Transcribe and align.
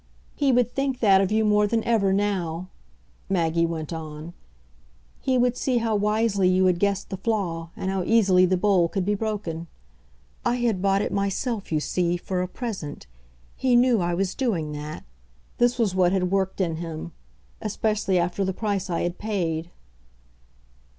He 0.35 0.51
would 0.51 0.71
think 0.73 0.99
that 0.99 1.21
of 1.21 1.31
you 1.31 1.45
more 1.45 1.67
than 1.67 1.83
ever 1.83 2.11
now," 2.11 2.69
Maggie 3.29 3.67
went 3.67 3.93
on; 3.93 4.33
"he 5.19 5.37
would 5.37 5.55
see 5.55 5.77
how 5.77 5.95
wisely 5.95 6.49
you 6.49 6.65
had 6.65 6.79
guessed 6.79 7.11
the 7.11 7.17
flaw 7.17 7.69
and 7.77 7.91
how 7.91 8.01
easily 8.03 8.47
the 8.47 8.57
bowl 8.57 8.87
could 8.89 9.05
be 9.05 9.13
broken. 9.13 9.67
I 10.43 10.55
had 10.55 10.81
bought 10.81 11.03
it 11.03 11.11
myself, 11.13 11.71
you 11.71 11.79
see, 11.79 12.17
for 12.17 12.41
a 12.41 12.47
present 12.47 13.05
he 13.55 13.75
knew 13.75 14.01
I 14.01 14.15
was 14.15 14.33
doing 14.33 14.71
that. 14.71 15.03
This 15.59 15.77
was 15.77 15.93
what 15.93 16.11
had 16.13 16.31
worked 16.31 16.59
in 16.59 16.77
him 16.77 17.11
especially 17.61 18.17
after 18.17 18.43
the 18.43 18.53
price 18.53 18.89
I 18.89 19.01
had 19.01 19.19
paid." 19.19 19.69